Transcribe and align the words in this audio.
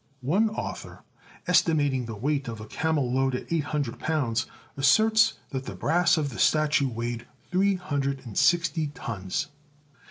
One 0.25 0.49
author, 0.49 1.03
estimating 1.45 2.05
the 2.07 2.15
weight 2.15 2.47
of 2.47 2.59
a 2.59 2.65
camel 2.65 3.13
load 3.13 3.35
at 3.35 3.53
eight 3.53 3.65
hundred 3.65 3.99
pounds, 3.99 4.47
asserts 4.75 5.33
that 5.51 5.65
the 5.65 5.75
brass 5.75 6.17
of 6.17 6.31
the 6.31 6.39
statue 6.39 6.89
weighed 6.89 7.27
three 7.51 7.75
hundred 7.75 8.25
and 8.25 8.35
sixty 8.35 8.87
tons. 8.95 9.49